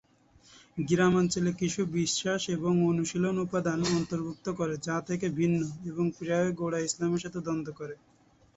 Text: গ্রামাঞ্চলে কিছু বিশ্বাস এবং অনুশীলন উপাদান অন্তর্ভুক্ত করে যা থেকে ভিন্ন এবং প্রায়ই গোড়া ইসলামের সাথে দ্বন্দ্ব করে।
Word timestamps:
গ্রামাঞ্চলে 0.77 1.51
কিছু 1.53 1.81
বিশ্বাস 1.93 2.41
এবং 2.49 2.73
অনুশীলন 2.85 3.35
উপাদান 3.39 3.79
অন্তর্ভুক্ত 3.91 4.45
করে 4.59 4.75
যা 4.87 4.97
থেকে 5.07 5.27
ভিন্ন 5.39 5.59
এবং 5.85 6.05
প্রায়ই 6.17 6.57
গোড়া 6.59 6.79
ইসলামের 6.81 7.23
সাথে 7.25 7.39
দ্বন্দ্ব 7.41 7.69
করে। 7.79 7.95